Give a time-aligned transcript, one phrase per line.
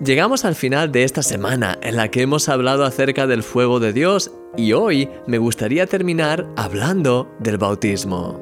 [0.00, 3.92] Llegamos al final de esta semana en la que hemos hablado acerca del fuego de
[3.92, 8.40] Dios y hoy me gustaría terminar hablando del bautismo.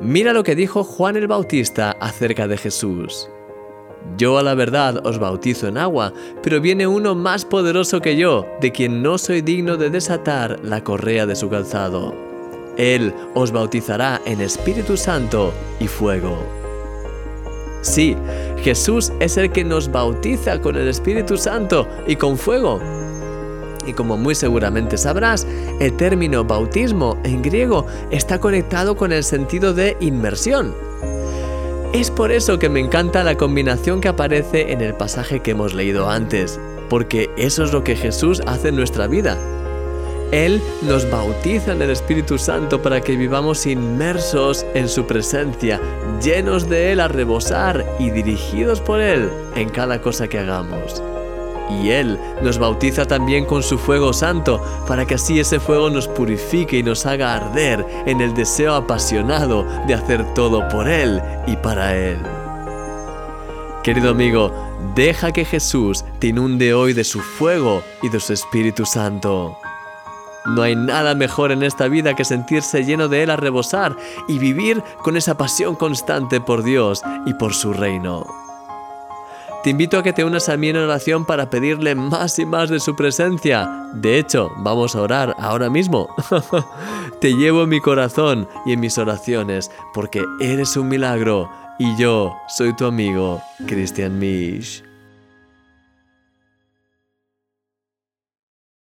[0.00, 3.28] Mira lo que dijo Juan el Bautista acerca de Jesús.
[4.16, 6.12] Yo a la verdad os bautizo en agua,
[6.44, 10.84] pero viene uno más poderoso que yo, de quien no soy digno de desatar la
[10.84, 12.14] correa de su calzado.
[12.76, 16.38] Él os bautizará en Espíritu Santo y fuego.
[17.82, 18.16] Sí,
[18.62, 22.80] Jesús es el que nos bautiza con el Espíritu Santo y con fuego.
[23.86, 25.46] Y como muy seguramente sabrás,
[25.80, 30.74] el término bautismo en griego está conectado con el sentido de inmersión.
[31.94, 35.74] Es por eso que me encanta la combinación que aparece en el pasaje que hemos
[35.74, 39.38] leído antes, porque eso es lo que Jesús hace en nuestra vida.
[40.32, 45.80] Él nos bautiza en el Espíritu Santo para que vivamos inmersos en su presencia,
[46.22, 51.02] llenos de Él a rebosar y dirigidos por Él en cada cosa que hagamos.
[51.82, 56.06] Y Él nos bautiza también con su fuego santo, para que así ese fuego nos
[56.06, 61.56] purifique y nos haga arder en el deseo apasionado de hacer todo por Él y
[61.56, 62.18] para Él.
[63.82, 64.52] Querido amigo,
[64.94, 69.56] deja que Jesús te inunde hoy de su fuego y de su Espíritu Santo.
[70.46, 73.96] No hay nada mejor en esta vida que sentirse lleno de Él a rebosar
[74.28, 78.26] y vivir con esa pasión constante por Dios y por su reino.
[79.62, 82.70] Te invito a que te unas a mí en oración para pedirle más y más
[82.70, 83.68] de su presencia.
[83.92, 86.08] De hecho, vamos a orar ahora mismo.
[87.20, 92.34] te llevo en mi corazón y en mis oraciones porque eres un milagro y yo
[92.48, 94.89] soy tu amigo, Christian Misch.